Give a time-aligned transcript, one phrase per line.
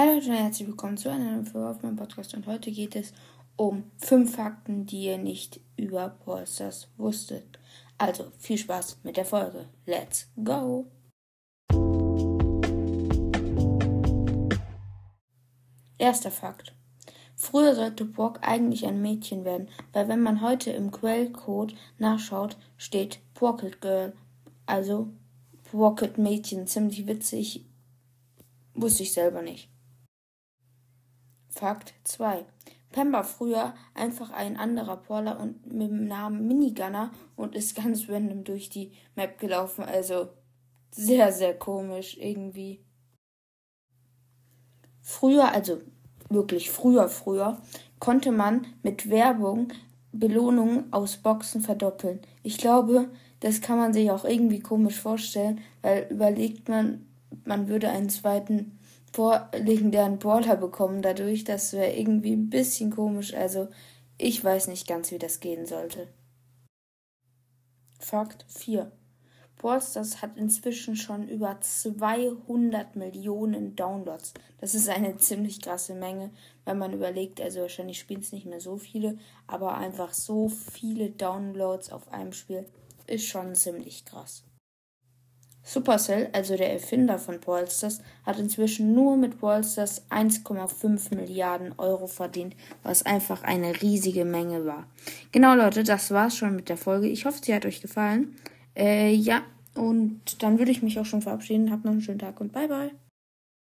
[0.00, 3.12] Hallo und herzlich willkommen zu einer neuen Folge auf meinem Podcast und heute geht es
[3.56, 7.58] um fünf Fakten, die ihr nicht über Polsters wusstet.
[7.98, 9.68] Also viel Spaß mit der Folge.
[9.86, 10.86] Let's go!
[15.98, 16.76] Erster Fakt.
[17.34, 23.18] Früher sollte Brock eigentlich ein Mädchen werden, weil wenn man heute im Quellcode nachschaut, steht
[23.34, 24.12] Pocket Girl,
[24.64, 25.08] also
[25.72, 26.68] Pocket Mädchen.
[26.68, 27.64] Ziemlich witzig,
[28.74, 29.68] wusste ich selber nicht.
[31.58, 32.44] Fakt 2.
[32.92, 38.04] Pam war früher einfach ein anderer Brawler und mit dem Namen Minigunner und ist ganz
[38.08, 39.82] random durch die Map gelaufen.
[39.82, 40.28] Also
[40.92, 42.84] sehr, sehr komisch irgendwie.
[45.02, 45.80] Früher, also
[46.28, 47.60] wirklich früher, früher,
[47.98, 49.72] konnte man mit Werbung
[50.12, 52.20] Belohnungen aus Boxen verdoppeln.
[52.44, 57.04] Ich glaube, das kann man sich auch irgendwie komisch vorstellen, weil überlegt man,
[57.44, 58.77] man würde einen zweiten
[59.52, 61.44] legendären Brawler bekommen dadurch.
[61.44, 63.34] Das wäre irgendwie ein bisschen komisch.
[63.34, 63.68] Also
[64.16, 66.08] ich weiß nicht ganz, wie das gehen sollte.
[67.98, 68.90] Fakt 4.
[69.60, 74.34] Ballstars hat inzwischen schon über 200 Millionen Downloads.
[74.60, 76.30] Das ist eine ziemlich krasse Menge,
[76.64, 81.10] wenn man überlegt, also wahrscheinlich spielen es nicht mehr so viele, aber einfach so viele
[81.10, 82.66] Downloads auf einem Spiel
[83.06, 84.44] ist schon ziemlich krass.
[85.68, 92.56] Supercell, also der Erfinder von Ballstars, hat inzwischen nur mit Ballstars 1,5 Milliarden Euro verdient,
[92.82, 94.86] was einfach eine riesige Menge war.
[95.30, 97.08] Genau, Leute, das war's schon mit der Folge.
[97.08, 98.34] Ich hoffe, sie hat euch gefallen.
[98.74, 99.42] Äh, ja,
[99.74, 101.70] und dann würde ich mich auch schon verabschieden.
[101.70, 102.90] Habt noch einen schönen Tag und bye bye.